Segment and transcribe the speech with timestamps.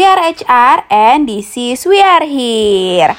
[0.00, 3.12] We are HR and this is We Are Here.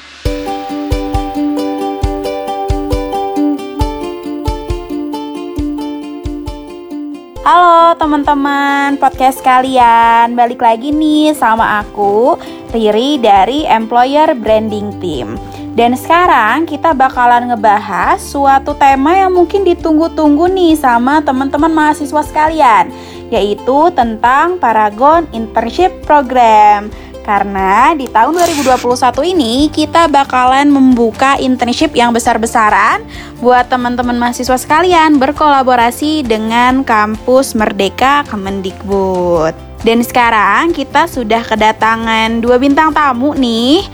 [7.46, 12.41] Halo teman-teman podcast kalian, balik lagi nih sama aku
[12.73, 15.50] Riri dari Employer Branding Team.
[15.71, 22.91] Dan sekarang kita bakalan ngebahas suatu tema yang mungkin ditunggu-tunggu nih sama teman-teman mahasiswa sekalian,
[23.31, 26.91] yaitu tentang Paragon Internship Program.
[27.23, 33.05] Karena di tahun 2021 ini kita bakalan membuka internship yang besar-besaran
[33.40, 39.72] buat teman-teman mahasiswa sekalian berkolaborasi dengan kampus Merdeka Kemendikbud.
[39.82, 43.85] Dan sekarang kita sudah kedatangan dua bintang tamu nih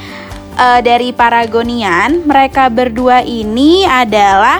[0.57, 2.25] uh, dari Paragonian.
[2.25, 4.59] Mereka berdua ini adalah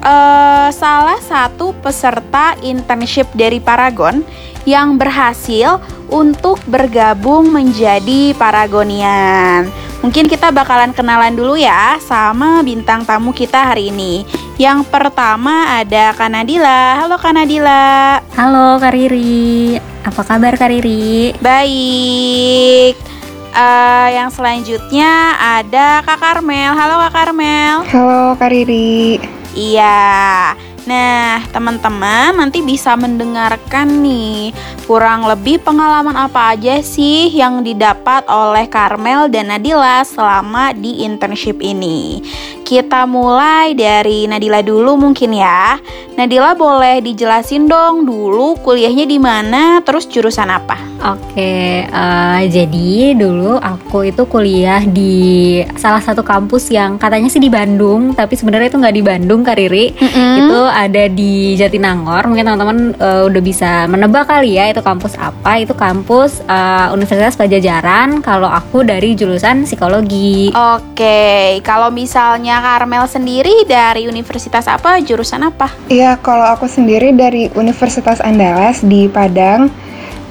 [0.00, 4.24] uh, salah satu peserta internship dari Paragon
[4.64, 9.68] yang berhasil untuk bergabung menjadi Paragonian.
[10.04, 14.28] Mungkin kita bakalan kenalan dulu ya sama bintang tamu kita hari ini.
[14.60, 17.00] Yang pertama ada Kanadila.
[17.00, 18.20] Halo Kanadila.
[18.36, 19.80] Halo Kariri.
[20.04, 21.32] Apa kabar Kariri?
[21.40, 23.13] Baik.
[23.54, 26.74] Uh, yang selanjutnya ada Kak Karmel.
[26.74, 27.86] Halo Kak Karmel.
[27.86, 29.22] Halo Kariri.
[29.54, 30.58] Iya.
[30.84, 34.50] Nah, teman-teman nanti bisa mendengarkan nih
[34.90, 41.62] kurang lebih pengalaman apa aja sih yang didapat oleh Karmel dan Nadila selama di internship
[41.62, 42.26] ini.
[42.64, 45.76] Kita mulai dari Nadila dulu mungkin ya.
[46.16, 50.78] Nadila boleh dijelasin dong dulu kuliahnya di mana, terus jurusan apa?
[51.04, 57.52] Oke, uh, jadi dulu aku itu kuliah di salah satu kampus yang katanya sih di
[57.52, 59.92] Bandung, tapi sebenarnya itu nggak di Bandung, Kariri.
[59.92, 60.34] Mm -hmm.
[60.38, 62.24] Itu ada di Jatinangor.
[62.30, 65.60] Mungkin teman-teman uh, udah bisa menebak kali ya itu kampus apa?
[65.60, 68.22] Itu kampus uh, Universitas Pajajaran.
[68.22, 70.54] Kalau aku dari jurusan psikologi.
[70.54, 75.00] Oke, kalau misalnya Karmel sendiri dari universitas apa?
[75.00, 75.72] Jurusan apa?
[75.88, 79.72] Iya, kalau aku sendiri dari Universitas Andalas di Padang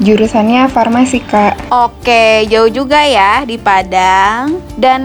[0.01, 1.69] Jurusannya farmasi, Kak.
[1.69, 4.57] Oke, jauh juga ya di Padang.
[4.73, 5.01] Dan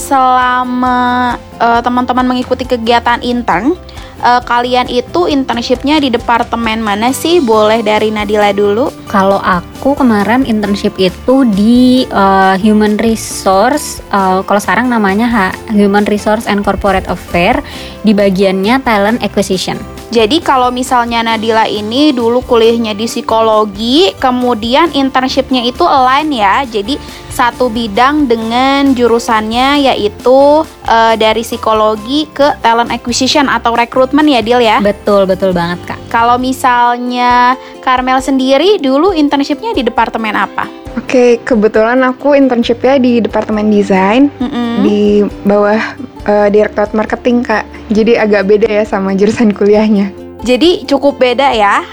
[0.00, 3.76] selama uh, teman-teman mengikuti kegiatan intern,
[4.22, 7.42] uh, kalian itu internshipnya di departemen mana sih?
[7.42, 8.88] Boleh dari Nadila dulu.
[9.10, 16.48] Kalau aku kemarin internship itu di uh, Human Resource, uh, kalau sekarang namanya Human Resource
[16.48, 17.60] and Corporate Affair,
[18.06, 19.91] di bagiannya Talent Acquisition.
[20.12, 26.68] Jadi kalau misalnya Nadila ini dulu kuliahnya di psikologi, kemudian internshipnya itu align ya.
[26.68, 27.00] Jadi
[27.32, 34.60] satu bidang dengan jurusannya yaitu uh, dari psikologi ke talent acquisition atau rekrutmen ya Dil
[34.60, 34.84] ya.
[34.84, 35.96] Betul, betul banget Kak.
[36.12, 40.68] Kalau misalnya Carmel sendiri dulu internshipnya di departemen apa?
[40.92, 44.72] Oke, kebetulan aku internshipnya di departemen desain mm -hmm.
[44.84, 45.80] di bawah
[46.28, 47.64] uh, direktorat marketing kak.
[47.92, 50.08] Jadi agak beda ya sama jurusan kuliahnya.
[50.42, 51.84] Jadi cukup beda ya.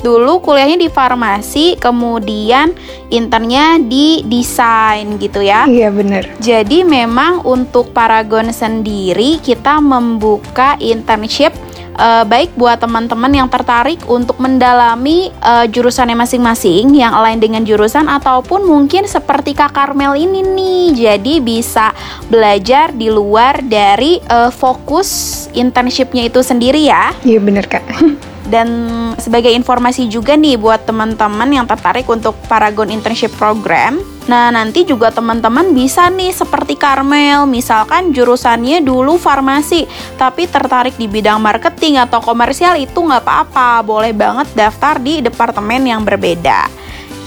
[0.00, 2.72] Dulu kuliahnya di farmasi, kemudian
[3.12, 5.68] internnya di desain gitu ya.
[5.68, 6.24] Iya bener.
[6.40, 11.52] Jadi memang untuk Paragon sendiri kita membuka internship
[12.00, 18.08] uh, baik buat teman-teman yang tertarik untuk mendalami uh, jurusannya masing-masing yang lain dengan jurusan
[18.08, 20.86] ataupun mungkin seperti Kak Karmel ini nih.
[20.96, 21.92] Jadi bisa
[22.32, 27.12] belajar di luar dari uh, fokus internshipnya itu sendiri ya.
[27.20, 27.84] Iya bener Kak.
[28.50, 28.66] Dan
[29.16, 35.10] sebagai informasi juga nih buat teman-teman yang tertarik untuk Paragon Internship Program, Nah, nanti juga
[35.10, 42.22] teman-teman bisa nih seperti Karmel, misalkan jurusannya dulu farmasi, tapi tertarik di bidang marketing atau
[42.22, 46.70] komersial itu nggak apa-apa, boleh banget daftar di departemen yang berbeda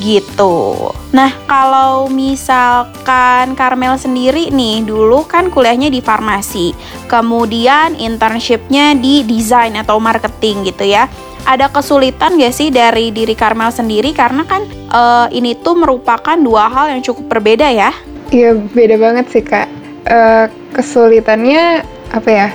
[0.02, 0.90] gitu.
[1.14, 6.74] Nah, kalau misalkan Karmel sendiri nih, dulu kan kuliahnya di farmasi,
[7.12, 11.06] kemudian internshipnya di desain atau marketing gitu ya
[11.44, 16.72] ada kesulitan gak sih dari diri Karmel sendiri karena kan uh, ini tuh merupakan dua
[16.72, 17.92] hal yang cukup berbeda ya?
[18.32, 19.68] Iya beda banget sih kak.
[20.08, 21.84] Uh, kesulitannya
[22.16, 22.48] apa ya?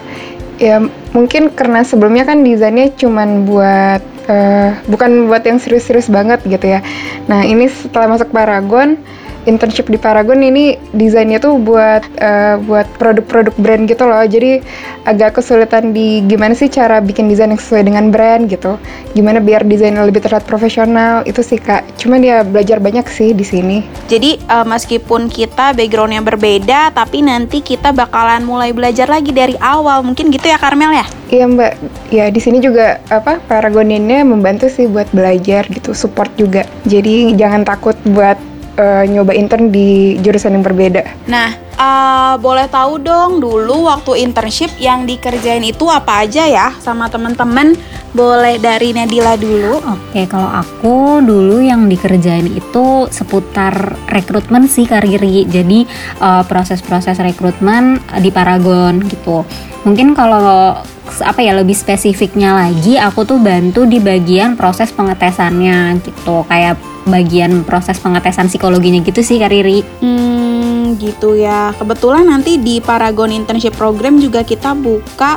[0.58, 0.76] Ya
[1.14, 6.84] mungkin karena sebelumnya kan desainnya cuman buat uh, bukan buat yang serius-serius banget gitu ya.
[7.26, 9.00] Nah ini setelah masuk Paragon
[9.46, 14.25] internship di Paragon ini desainnya tuh buat uh, buat produk-produk brand gitu loh.
[14.25, 14.64] Jadi
[15.06, 18.81] agak kesulitan di gimana sih cara bikin desain yang sesuai dengan brand gitu.
[19.14, 22.00] Gimana biar desainnya lebih terlihat profesional itu sih Kak.
[22.00, 23.85] Cuman dia belajar banyak sih di sini.
[24.11, 29.55] Jadi uh, meskipun kita background yang berbeda tapi nanti kita bakalan mulai belajar lagi dari
[29.61, 30.02] awal.
[30.02, 31.06] Mungkin gitu ya Karmel ya?
[31.29, 31.73] Iya Mbak.
[32.08, 36.64] Ya di sini juga apa Paragon ini membantu sih buat belajar gitu, support juga.
[36.88, 38.37] Jadi jangan takut buat
[38.78, 41.02] uh, nyoba intern di jurusan yang berbeda.
[41.28, 47.06] Nah, uh, boleh tahu dong dulu waktu internship yang dikerjain itu apa aja ya sama
[47.08, 47.78] teman-teman?
[48.12, 49.78] Boleh dari Nadila dulu.
[49.84, 55.46] Oke, kalau aku dulu yang dikerjain itu seputar rekrutmen sih Kariri.
[55.46, 55.86] Jadi
[56.19, 59.44] uh, proses-proses rekrutmen di Paragon gitu.
[59.86, 66.44] Mungkin kalau apa ya lebih spesifiknya lagi aku tuh bantu di bagian proses pengetesannya gitu
[66.44, 66.76] kayak
[67.08, 69.84] bagian proses pengetesan psikologinya gitu sih Kariri.
[70.00, 70.48] Hmm
[70.96, 71.76] gitu ya.
[71.76, 75.37] Kebetulan nanti di Paragon Internship Program juga kita buka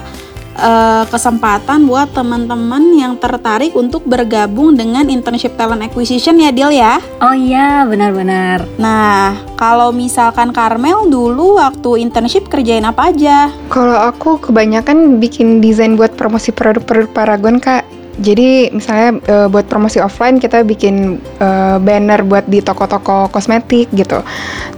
[0.57, 6.99] uh, kesempatan buat teman-teman yang tertarik untuk bergabung dengan internship talent acquisition ya Dil ya.
[7.19, 8.65] Oh iya, benar-benar.
[8.77, 13.51] Nah, kalau misalkan Carmel dulu waktu internship kerjain apa aja?
[13.71, 17.83] Kalau aku kebanyakan bikin desain buat promosi produk-produk Paragon Kak.
[18.21, 24.21] Jadi misalnya uh, buat promosi offline kita bikin uh, banner buat di toko-toko kosmetik gitu.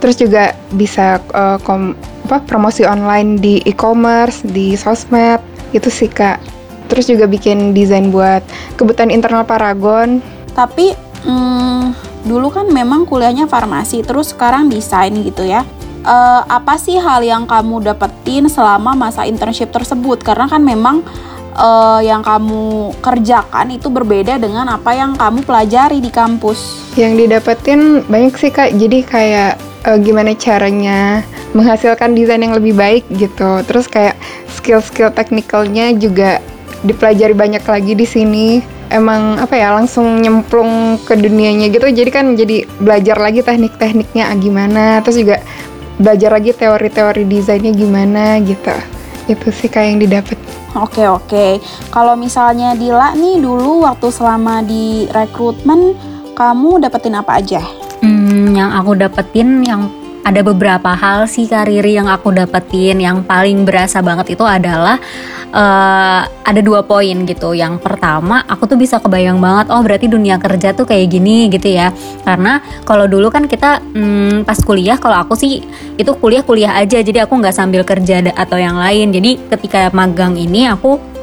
[0.04, 1.96] Terus juga bisa uh, kom
[2.28, 5.40] apa promosi online di e-commerce, di sosmed
[5.72, 6.36] itu sih kak.
[6.92, 8.44] Terus juga bikin desain buat
[8.76, 10.20] kebutuhan internal Paragon.
[10.52, 10.92] Tapi
[11.24, 11.96] hmm,
[12.28, 15.64] dulu kan memang kuliahnya farmasi terus sekarang desain gitu ya.
[16.04, 20.20] Uh, apa sih hal yang kamu dapetin selama masa internship tersebut?
[20.20, 21.00] Karena kan memang
[21.56, 26.92] uh, yang kamu kerjakan itu berbeda dengan apa yang kamu pelajari di kampus.
[26.92, 28.76] Yang didapetin banyak sih kak.
[28.76, 31.22] Jadi kayak uh, gimana caranya
[31.52, 33.62] menghasilkan desain yang lebih baik gitu.
[33.64, 34.18] Terus kayak
[34.50, 36.40] skill-skill teknikalnya juga
[36.82, 38.48] dipelajari banyak lagi di sini.
[38.92, 41.88] Emang apa ya langsung nyemplung ke dunianya gitu.
[41.88, 45.00] Jadi kan jadi belajar lagi teknik-tekniknya gimana.
[45.02, 45.36] Terus juga
[45.96, 48.74] belajar lagi teori-teori desainnya gimana gitu.
[49.24, 50.38] Itu sih kayak yang didapat
[50.74, 51.62] Oke oke,
[51.94, 55.94] kalau misalnya Dila nih dulu waktu selama di rekrutmen
[56.34, 57.62] kamu dapetin apa aja?
[58.34, 59.86] Hmm, yang aku dapetin yang
[60.26, 64.98] ada beberapa hal sih kariri yang aku dapetin yang paling berasa banget itu adalah
[65.54, 67.54] uh, ada dua poin gitu.
[67.54, 71.78] Yang pertama, aku tuh bisa kebayang banget, oh berarti dunia kerja tuh kayak gini gitu
[71.78, 71.94] ya.
[72.26, 75.62] Karena kalau dulu kan kita hmm, pas kuliah, kalau aku sih
[75.94, 79.14] itu kuliah-kuliah aja, jadi aku nggak sambil kerja atau yang lain.
[79.14, 81.13] Jadi ketika magang ini aku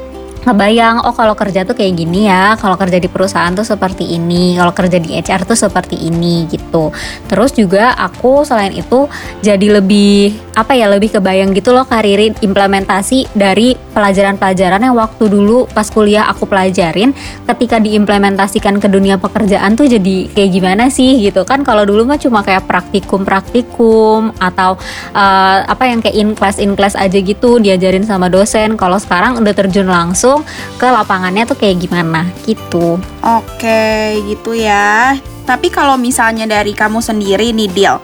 [0.42, 4.58] ngebayang oh kalau kerja tuh kayak gini ya kalau kerja di perusahaan tuh seperti ini
[4.58, 6.90] kalau kerja di HR tuh seperti ini gitu.
[7.30, 9.06] Terus juga aku selain itu
[9.46, 15.68] jadi lebih apa ya lebih kebayang gitu loh karirin implementasi dari pelajaran-pelajaran yang waktu dulu
[15.70, 17.14] pas kuliah aku pelajarin
[17.46, 21.46] ketika diimplementasikan ke dunia pekerjaan tuh jadi kayak gimana sih gitu.
[21.46, 24.80] Kan kalau dulu mah cuma kayak praktikum-praktikum atau
[25.14, 28.74] uh, apa yang kayak in class in class aja gitu diajarin sama dosen.
[28.80, 30.48] Kalau sekarang udah terjun langsung langsung
[30.80, 32.96] ke lapangannya tuh kayak gimana gitu.
[33.20, 35.20] Oke, gitu ya.
[35.44, 37.96] Tapi kalau misalnya dari kamu sendiri nih, Dil,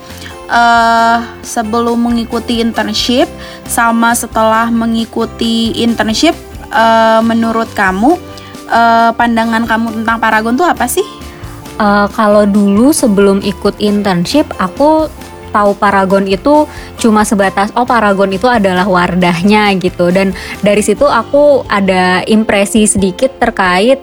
[0.51, 3.31] uh, sebelum mengikuti internship
[3.63, 6.35] sama setelah mengikuti internship,
[6.75, 8.19] uh, menurut kamu
[8.67, 11.05] uh, pandangan kamu tentang Paragon tuh apa sih?
[11.77, 15.07] Uh, kalau dulu sebelum ikut internship, aku
[15.51, 16.63] tahu Paragon itu
[17.01, 20.13] cuma sebatas oh Paragon itu adalah wardahnya gitu.
[20.15, 20.31] Dan
[20.63, 23.99] dari situ aku ada impresi sedikit terkait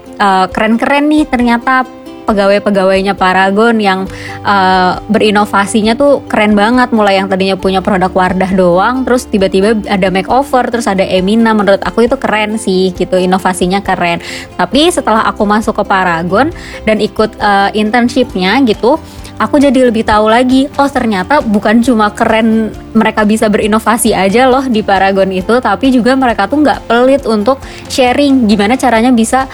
[0.52, 1.86] keren keren-keren nih ternyata
[2.24, 4.08] pegawai-pegawainya Paragon yang
[4.42, 6.88] uh, berinovasinya tuh keren banget.
[6.90, 11.52] Mulai yang tadinya punya produk Wardah doang terus tiba-tiba ada makeover terus ada Emina.
[11.52, 14.24] Menurut aku itu keren sih gitu inovasinya keren.
[14.56, 16.48] Tapi setelah aku masuk ke Paragon
[16.88, 18.96] dan ikut uh, internshipnya gitu
[19.44, 24.64] aku jadi lebih tahu lagi oh ternyata bukan cuma keren mereka bisa berinovasi aja loh
[24.64, 27.60] di Paragon itu tapi juga mereka tuh nggak pelit untuk
[27.92, 29.44] sharing gimana caranya bisa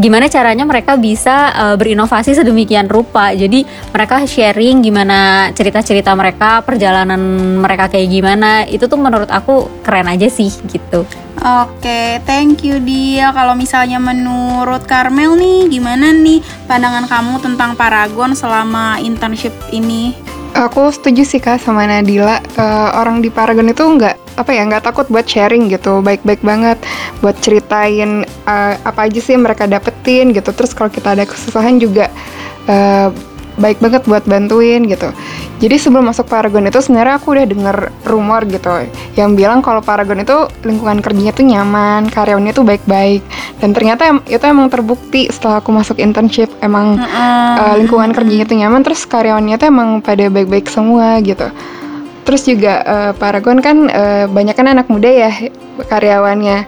[0.00, 3.32] gimana caranya mereka bisa uh, berinovasi sedemikian rupa.
[3.36, 7.20] Jadi mereka sharing gimana cerita-cerita mereka, perjalanan
[7.60, 8.64] mereka kayak gimana.
[8.64, 11.04] Itu tuh menurut aku keren aja sih gitu.
[11.42, 13.34] Oke, thank you dia.
[13.34, 16.38] Kalau misalnya menurut Carmel nih, gimana nih
[16.70, 20.14] pandangan kamu tentang Paragon selama internship ini?
[20.52, 22.38] Aku setuju sih kak sama Nadila.
[22.54, 26.80] Uh, orang di Paragon itu nggak apa ya nggak takut buat sharing gitu, baik-baik banget
[27.20, 30.50] buat ceritain uh, apa aja sih mereka dapetin gitu.
[30.54, 32.08] Terus kalau kita ada kesusahan juga
[32.66, 33.10] uh,
[33.60, 35.12] baik banget buat bantuin gitu.
[35.60, 37.76] Jadi sebelum masuk Paragon itu sebenarnya aku udah denger
[38.08, 43.22] rumor gitu yang bilang kalau Paragon itu lingkungan kerjanya tuh nyaman, karyawannya tuh baik-baik.
[43.60, 47.54] Dan ternyata itu emang terbukti setelah aku masuk internship emang mm -hmm.
[47.60, 51.46] uh, lingkungan kerjanya tuh nyaman terus karyawannya tuh emang pada baik-baik semua gitu.
[52.22, 55.30] Terus juga uh, Paragon kan uh, banyak kan anak muda ya
[55.86, 56.66] karyawannya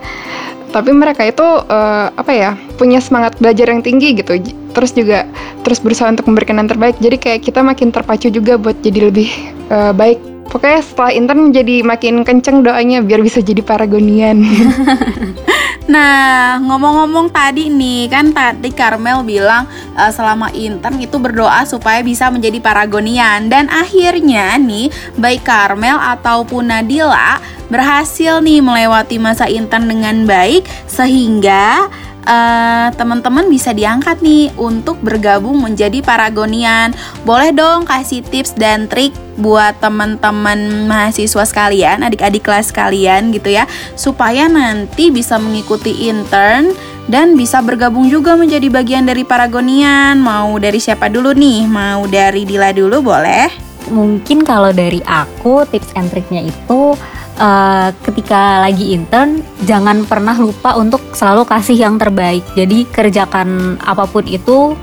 [0.75, 4.43] tapi mereka itu uh, apa ya punya semangat belajar yang tinggi gitu.
[4.75, 5.31] Terus juga
[5.63, 6.99] terus berusaha untuk memberikan yang terbaik.
[6.99, 9.31] Jadi kayak kita makin terpacu juga buat jadi lebih
[9.71, 10.19] uh, baik.
[10.51, 14.45] Pokoknya setelah intern jadi makin kenceng doanya biar bisa jadi paragonian
[15.85, 22.33] Nah, ngomong-ngomong tadi nih, kan tadi Carmel bilang uh, selama intern itu berdoa supaya bisa
[22.33, 23.53] menjadi paragonian.
[23.53, 24.89] Dan akhirnya nih
[25.21, 27.37] baik Carmel ataupun Nadila
[27.69, 31.89] berhasil nih melewati masa intern dengan baik sehingga
[32.25, 36.93] uh, teman-teman bisa diangkat nih untuk bergabung menjadi paragonian.
[37.23, 43.67] Boleh dong kasih tips dan trik buat teman-teman mahasiswa sekalian, adik-adik kelas kalian gitu ya,
[43.99, 46.71] supaya nanti bisa mengikuti intern
[47.11, 50.17] dan bisa bergabung juga menjadi bagian dari paragonian.
[50.23, 51.69] Mau dari siapa dulu nih?
[51.69, 53.51] Mau dari Dila dulu boleh?
[53.93, 56.97] Mungkin kalau dari aku tips and triknya itu
[57.39, 62.43] uh, ketika lagi intern jangan pernah lupa untuk selalu kasih yang terbaik.
[62.55, 64.75] Jadi kerjakan apa pun itu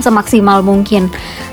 [0.00, 1.08] semaksimal mungkin.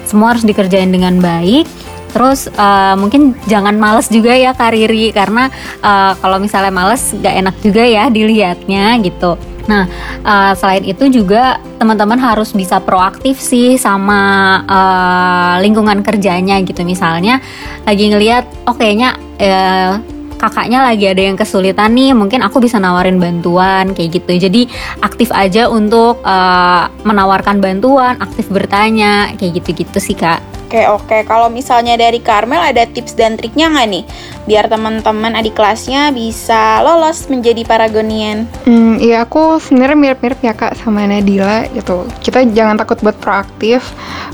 [0.08, 1.68] Semua harus dikerjain dengan baik.
[2.12, 5.48] Terus uh, mungkin jangan males juga ya kariri karena
[5.80, 9.40] uh, kalau misalnya males gak enak juga ya dilihatnya gitu.
[9.72, 9.88] Nah,
[10.26, 16.84] uh, selain itu juga teman-teman harus bisa proaktif sih sama uh, lingkungan kerjanya gitu.
[16.84, 17.40] Misalnya
[17.88, 20.02] lagi ngelihat, oh kayaknya uh,
[20.42, 24.50] kakaknya lagi ada yang kesulitan nih mungkin aku bisa nawarin bantuan kayak gitu.
[24.50, 24.62] Jadi
[25.06, 31.52] aktif aja untuk uh, menawarkan bantuan aktif bertanya kayak gitu-gitu sih kak Oke oke, kalau
[31.52, 34.04] misalnya dari Carmel ada tips dan triknya nggak nih?
[34.48, 38.48] Biar teman-teman adik kelasnya bisa lolos menjadi paragonian.
[38.64, 42.08] Hmm, iya aku sebenarnya mirip-mirip ya kak sama Nadila gitu.
[42.24, 43.84] Kita jangan takut buat proaktif.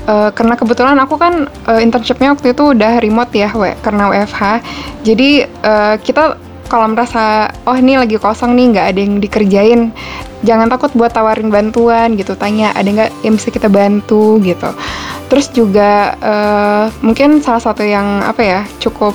[0.06, 4.62] Uh, karena kebetulan aku kan uh, internshipnya waktu itu udah remote ya, we, karena WFH.
[5.02, 6.38] Jadi uh, kita
[6.68, 9.80] kalau merasa oh ini lagi kosong nih nggak ada yang dikerjain
[10.46, 12.38] jangan takut buat tawarin bantuan gitu.
[12.38, 14.38] Tanya ada nggak yang bisa kita bantu?
[14.44, 14.70] gitu.
[15.28, 19.12] Terus juga uh, mungkin salah satu yang apa ya cukup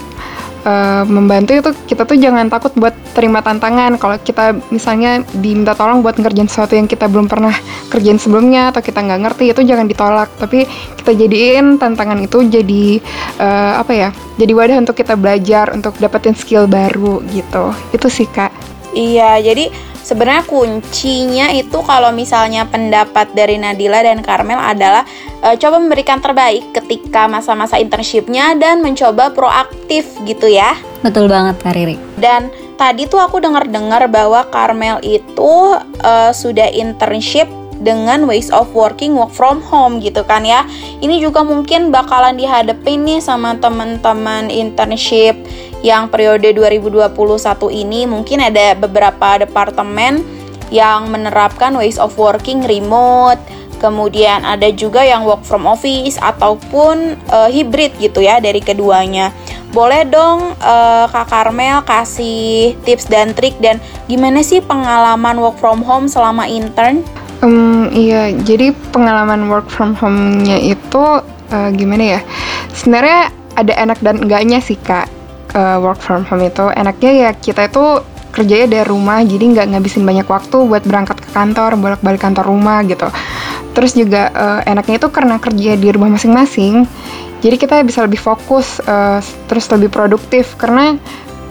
[0.64, 3.96] uh, membantu itu kita tuh jangan takut buat terima tantangan.
[4.00, 7.54] Kalau kita misalnya diminta tolong buat ngerjain sesuatu yang kita belum pernah
[7.92, 10.30] kerjain sebelumnya atau kita nggak ngerti itu jangan ditolak.
[10.40, 10.66] Tapi
[11.00, 13.00] kita jadiin tantangan itu jadi
[13.40, 17.72] uh, apa ya jadi wadah untuk kita belajar untuk dapetin skill baru gitu.
[17.94, 18.52] Itu sih kak.
[18.94, 25.08] Iya jadi Sebenarnya kuncinya itu kalau misalnya pendapat dari Nadila dan Karmel adalah
[25.40, 30.76] e, coba memberikan terbaik ketika masa-masa internshipnya dan mencoba proaktif gitu ya.
[31.08, 31.96] Betul banget Kak Riri.
[32.20, 37.48] Dan tadi tuh aku dengar-dengar bahwa Karmel itu e, sudah internship
[37.80, 40.68] dengan ways of working work from home gitu kan ya.
[41.04, 45.36] Ini juga mungkin bakalan dihadapin nih sama teman-teman internship
[45.84, 47.12] yang periode 2021
[47.76, 50.24] ini mungkin ada beberapa departemen
[50.72, 53.38] yang menerapkan ways of working remote,
[53.84, 59.36] kemudian ada juga yang work from office ataupun uh, hybrid gitu ya dari keduanya.
[59.76, 65.84] Boleh dong uh, Kak Karmel kasih tips dan trik dan gimana sih pengalaman work from
[65.84, 67.04] home selama intern?
[67.44, 71.04] Um, iya, jadi pengalaman work from home-nya itu
[71.52, 72.20] uh, gimana ya?
[72.72, 75.13] Sebenarnya ada enak dan enggaknya sih kak
[75.56, 76.66] uh, work from home itu.
[76.74, 81.30] Enaknya ya kita itu kerjanya dari rumah jadi nggak ngabisin banyak waktu buat berangkat ke
[81.32, 83.08] kantor bolak-balik kantor rumah gitu.
[83.74, 86.86] Terus juga uh, enaknya itu karena kerja di rumah masing-masing
[87.44, 89.20] jadi kita bisa lebih fokus uh,
[89.52, 90.56] terus lebih produktif.
[90.56, 90.96] Karena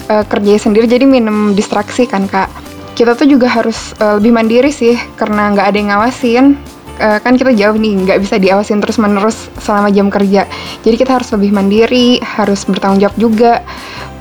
[0.09, 2.49] uh, kerja sendiri jadi minum distraksi kan kak.
[2.97, 6.57] Kita tuh juga harus uh, lebih mandiri sih karena nggak ada yang ngawasin
[7.01, 10.45] uh, kan kita jauh nih nggak bisa diawasin terus menerus selama jam kerja.
[10.83, 13.53] Jadi kita harus lebih mandiri harus bertanggung jawab juga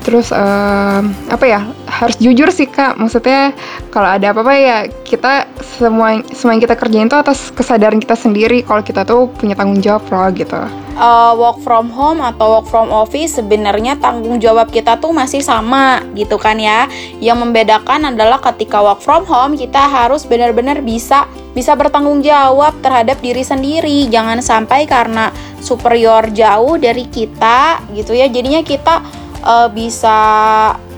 [0.02, 2.98] terus uh, apa ya harus jujur sih kak.
[2.98, 3.54] Maksudnya
[3.94, 5.46] kalau ada apa-apa ya kita
[5.78, 8.66] semua semua yang kita kerjain itu atas kesadaran kita sendiri.
[8.66, 10.60] Kalau kita tuh punya tanggung jawab loh gitu.
[10.92, 16.04] Uh, work from home atau work from office sebenarnya tanggung jawab kita tuh masih sama
[16.12, 16.90] gitu kan ya.
[17.22, 23.20] Yang membedakan adalah ketika work from home kita harus benar-benar bisa bisa bertanggung jawab terhadap
[23.24, 24.08] diri sendiri.
[24.08, 25.32] Jangan sampai karena
[25.62, 28.28] superior jauh dari kita gitu ya.
[28.28, 29.00] Jadinya kita
[29.42, 30.18] uh, bisa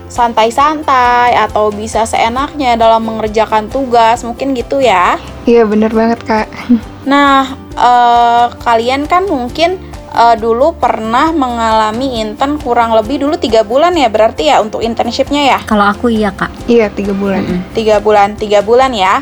[0.05, 5.19] santai-santai atau bisa seenaknya dalam mengerjakan tugas mungkin gitu ya.
[5.43, 6.47] Iya bener banget kak.
[7.05, 9.77] Nah uh, kalian kan mungkin
[10.09, 15.53] uh, dulu pernah mengalami intern kurang lebih dulu tiga bulan ya berarti ya untuk internshipnya
[15.53, 15.59] ya?
[15.69, 16.49] Kalau aku iya kak.
[16.65, 17.45] Iya tiga bulan.
[17.77, 19.21] Tiga bulan tiga bulan ya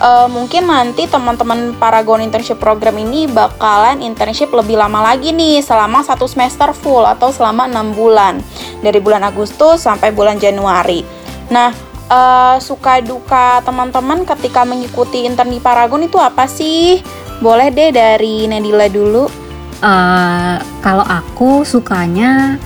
[0.00, 6.04] uh, mungkin nanti teman-teman Paragon Internship Program ini bakalan internship lebih lama lagi nih selama
[6.04, 8.40] satu semester full atau selama enam bulan
[8.80, 11.04] dari bulan Agustus sampai bulan Januari.
[11.52, 11.72] Nah,
[12.10, 17.00] uh, suka duka teman-teman ketika mengikuti intern di Paragon itu apa sih?
[17.40, 19.28] Boleh deh dari Nadila dulu.
[19.76, 22.56] Uh, kalau aku sukanya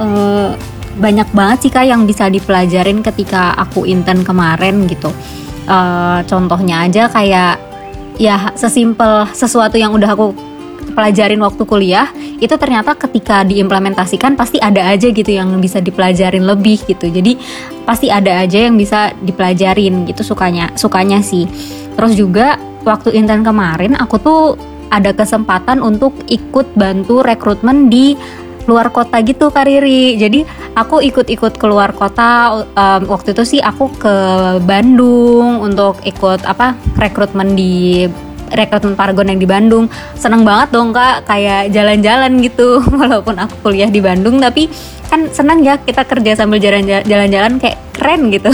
[0.00, 0.56] uh,
[0.96, 5.12] banyak banget sih kak yang bisa dipelajarin ketika aku intern kemarin gitu.
[5.64, 7.56] Uh, contohnya aja kayak
[8.20, 10.36] ya sesimpel sesuatu yang udah aku
[10.92, 16.84] pelajarin waktu kuliah itu ternyata ketika diimplementasikan pasti ada aja gitu yang bisa dipelajarin lebih
[16.84, 17.08] gitu.
[17.08, 17.40] Jadi
[17.88, 21.48] pasti ada aja yang bisa dipelajarin gitu sukanya sukanya sih.
[21.96, 24.42] Terus juga waktu intern kemarin aku tuh
[24.92, 28.14] ada kesempatan untuk ikut bantu rekrutmen di
[28.64, 30.16] luar kota gitu Kariri.
[30.16, 30.44] Jadi
[30.74, 34.16] aku ikut-ikut keluar kota um, waktu itu sih aku ke
[34.64, 38.04] Bandung untuk ikut apa rekrutmen di
[38.54, 43.90] rekrutmen Paragon yang di Bandung seneng banget dong kak kayak jalan-jalan gitu walaupun aku kuliah
[43.90, 44.70] di Bandung tapi
[45.06, 48.50] kan senang ya kita kerja sambil jalan-jalan kayak keren gitu.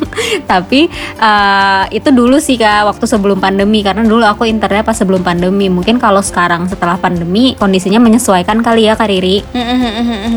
[0.50, 0.86] Tapi
[1.18, 3.82] uh, itu dulu sih kak waktu sebelum pandemi.
[3.82, 5.66] Karena dulu aku internet pas sebelum pandemi.
[5.66, 9.42] Mungkin kalau sekarang setelah pandemi kondisinya menyesuaikan kali ya kak Riri.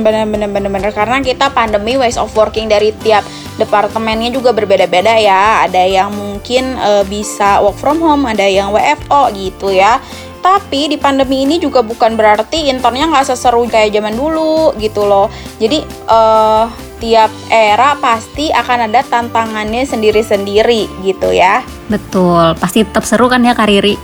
[0.01, 3.21] Bener-bener bener-bener karena kita pandemi ways of working dari tiap
[3.61, 5.63] departemennya juga berbeda-beda ya.
[5.69, 10.01] Ada yang mungkin uh, bisa work from home ada yang WFO gitu ya
[10.41, 15.27] tapi di pandemi ini juga bukan berarti internnya nggak seseru kayak zaman dulu gitu loh.
[15.57, 21.61] Jadi uh, tiap era pasti akan ada tantangannya sendiri-sendiri gitu ya.
[21.87, 23.97] Betul, pasti tetap seru kan ya Kariri?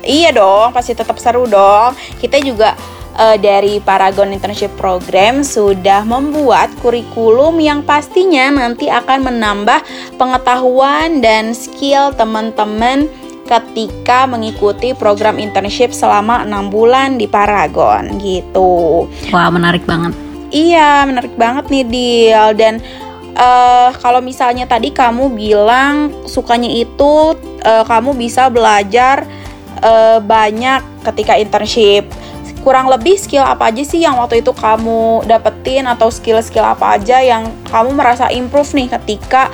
[0.00, 1.92] Iya dong, pasti tetap seru dong.
[2.16, 2.72] Kita juga
[3.20, 9.84] uh, dari Paragon Internship Program sudah membuat kurikulum yang pastinya nanti akan menambah
[10.16, 13.10] pengetahuan dan skill teman-teman
[13.50, 19.10] ketika mengikuti program internship selama enam bulan di Paragon gitu.
[19.34, 20.14] Wah menarik banget.
[20.54, 22.78] Iya menarik banget nih Dil dan
[23.34, 27.34] uh, kalau misalnya tadi kamu bilang sukanya itu
[27.66, 29.26] uh, kamu bisa belajar
[29.82, 32.06] uh, banyak ketika internship
[32.60, 37.24] kurang lebih skill apa aja sih yang waktu itu kamu dapetin atau skill-skill apa aja
[37.24, 39.48] yang kamu merasa improve nih ketika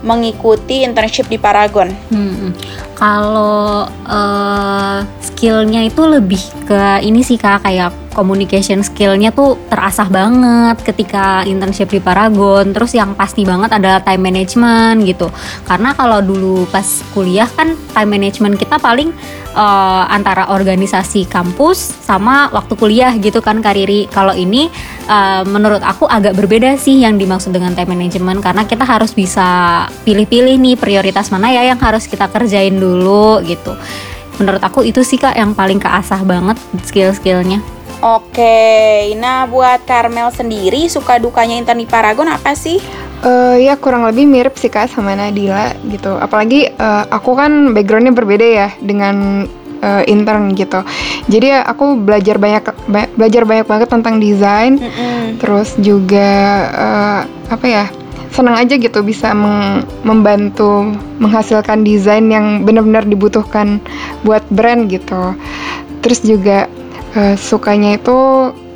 [0.00, 1.92] mengikuti internship di Paragon?
[2.12, 2.52] Hmm,
[2.96, 10.82] kalau uh, skillnya itu lebih ke ini sih kak kayak communication skillnya tuh terasah banget
[10.82, 12.74] ketika internship di Paragon.
[12.74, 15.30] Terus yang pasti banget adalah time management gitu.
[15.64, 19.14] Karena kalau dulu pas kuliah kan time management kita paling
[19.54, 24.68] uh, antara organisasi kampus sama waktu kuliah gitu kan Kariri kalau ini
[25.06, 28.42] uh, menurut aku agak berbeda sih yang dimaksud dengan time management.
[28.42, 33.72] Karena kita harus bisa pilih-pilih nih prioritas mana ya yang harus kita kerjain dulu gitu.
[34.42, 36.56] Menurut aku itu sih kak yang paling keasah banget
[36.88, 42.80] skill-skillnya Oke, nah buat Carmel sendiri suka dukanya intern di Paragon apa sih?
[43.20, 46.16] Uh, ya kurang lebih mirip sih kak sama Nadila gitu.
[46.16, 49.44] Apalagi uh, aku kan backgroundnya berbeda ya dengan
[49.84, 50.80] uh, intern gitu.
[51.28, 54.80] Jadi ya aku belajar banyak ba belajar banyak banget tentang desain.
[54.80, 55.20] Mm -hmm.
[55.36, 56.30] Terus juga
[56.72, 57.20] uh,
[57.52, 57.86] apa ya?
[58.30, 60.86] senang aja gitu bisa meng membantu
[61.18, 63.82] menghasilkan desain yang benar-benar dibutuhkan
[64.22, 65.34] buat brand gitu.
[66.00, 66.70] Terus juga
[67.16, 68.16] uh, sukanya itu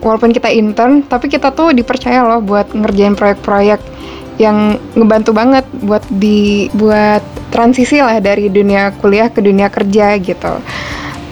[0.05, 3.81] walaupun kita intern tapi kita tuh dipercaya loh buat ngerjain proyek-proyek
[4.37, 7.23] yang ngebantu banget buat di buat
[7.55, 10.59] transisi lah dari dunia kuliah ke dunia kerja gitu.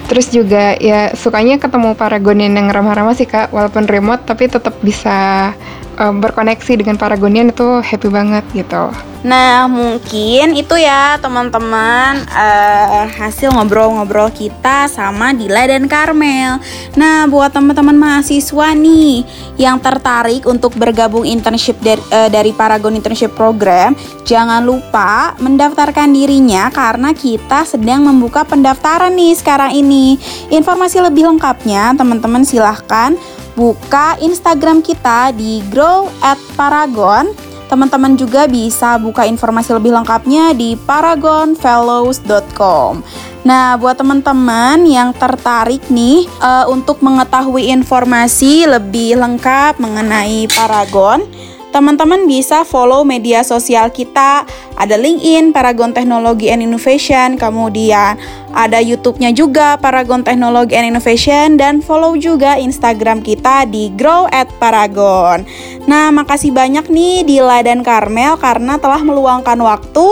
[0.07, 4.75] Terus juga ya sukanya ketemu para gonin yang ramah-ramah sih kak, walaupun remote tapi tetap
[4.79, 5.51] bisa
[5.97, 8.93] um, berkoneksi dengan Paragonian itu happy banget gitu.
[9.23, 16.59] Nah mungkin itu ya teman-teman uh, hasil ngobrol-ngobrol kita sama Dila dan Karmel.
[16.99, 19.23] Nah buat teman-teman mahasiswa nih
[19.55, 23.95] yang tertarik untuk bergabung internship dari, uh, dari Paragon Internship Program,
[24.27, 30.19] jangan lupa mendaftarkan dirinya karena kita sedang membuka pendaftaran nih sekarang ini.
[30.51, 33.15] Informasi lebih lengkapnya teman-teman silahkan
[33.53, 37.33] buka Instagram kita di grow at paragon.
[37.71, 43.01] Teman-teman juga bisa buka informasi lebih lengkapnya di paragonfellows.com.
[43.43, 51.27] Nah, buat teman-teman yang tertarik nih uh, untuk mengetahui informasi lebih lengkap mengenai Paragon,
[51.73, 54.45] teman-teman bisa follow media sosial kita.
[54.77, 58.15] Ada LinkedIn, Paragon Technology and Innovation, kemudian
[58.53, 64.47] ada YouTube-nya juga Paragon Technology and Innovation dan follow juga Instagram kita di Grow at
[64.61, 65.41] Paragon.
[65.89, 70.07] Nah, makasih banyak nih Dila dan Karmel karena telah meluangkan waktu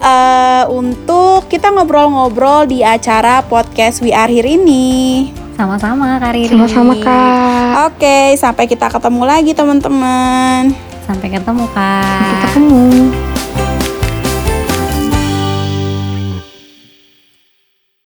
[0.00, 5.28] uh, untuk kita ngobrol-ngobrol di acara podcast We Are Here ini.
[5.54, 6.50] Sama-sama Kak Riri.
[6.50, 7.92] Sama-sama Kak.
[7.92, 10.93] Oke, sampai kita ketemu lagi teman-teman.
[11.04, 12.04] Sampai ketemu Kak.
[12.08, 13.33] Sampai ketemu.